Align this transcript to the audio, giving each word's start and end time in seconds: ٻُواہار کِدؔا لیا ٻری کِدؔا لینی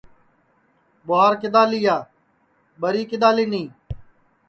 ٻُواہار 1.05 1.33
کِدؔا 1.41 1.63
لیا 1.71 1.95
ٻری 2.79 3.03
کِدؔا 3.09 3.29
لینی 3.35 3.63